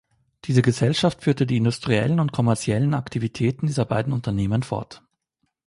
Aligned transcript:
Diese 0.45 0.63
Gesellschaft 0.63 1.21
führte 1.21 1.45
die 1.45 1.57
industriellen 1.57 2.19
und 2.19 2.31
kommerziellen 2.31 2.95
Aktivitäten 2.95 3.67
dieser 3.67 3.85
beiden 3.85 4.13
Unternehmen 4.13 4.63
fort. 4.63 5.03